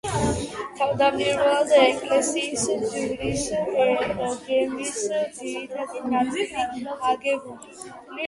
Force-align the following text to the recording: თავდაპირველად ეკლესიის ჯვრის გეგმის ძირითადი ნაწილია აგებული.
თავდაპირველად 0.77 1.73
ეკლესიის 1.79 2.63
ჯვრის 2.85 3.43
გეგმის 4.47 4.97
ძირითადი 5.41 6.01
ნაწილია 6.15 6.97
აგებული. 7.11 7.77